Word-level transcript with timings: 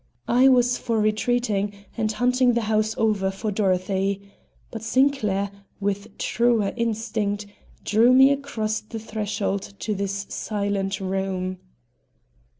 I 0.27 0.47
was 0.49 0.79
for 0.79 0.99
retreating 0.99 1.73
and 1.95 2.11
hunting 2.11 2.53
the 2.53 2.61
house 2.61 2.95
over 2.97 3.29
for 3.29 3.51
Dorothy. 3.51 4.31
But 4.71 4.81
Sinclair, 4.81 5.51
with 5.79 6.17
truer 6.17 6.73
instinct, 6.75 7.45
drew 7.85 8.11
me 8.11 8.31
across 8.31 8.79
the 8.81 8.97
threshold 8.97 9.75
of 9.87 9.97
this 9.99 10.25
silent 10.27 10.99
room. 10.99 11.59